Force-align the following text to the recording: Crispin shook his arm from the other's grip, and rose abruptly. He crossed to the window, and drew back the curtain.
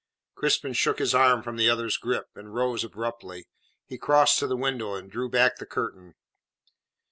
Crispin 0.33 0.73
shook 0.73 0.97
his 0.97 1.13
arm 1.13 1.43
from 1.43 1.57
the 1.57 1.69
other's 1.69 1.95
grip, 1.95 2.29
and 2.33 2.55
rose 2.55 2.83
abruptly. 2.83 3.45
He 3.85 3.99
crossed 3.99 4.39
to 4.39 4.47
the 4.47 4.57
window, 4.57 4.95
and 4.95 5.11
drew 5.11 5.29
back 5.29 5.57
the 5.57 5.67
curtain. 5.67 6.15